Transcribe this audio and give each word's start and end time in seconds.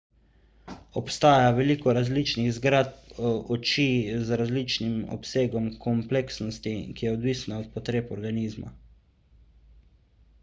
obstaja 0.99 1.49
veliko 1.57 1.93
različnih 1.97 2.47
zgradb 2.55 3.19
oči 3.55 3.85
z 4.29 4.39
različnim 4.41 4.95
obsegom 5.17 5.67
kompleksnosti 5.83 6.73
ki 7.01 7.09
je 7.09 7.11
odvisna 7.19 7.59
od 7.65 7.67
potreb 7.75 8.11
organizma 8.17 8.73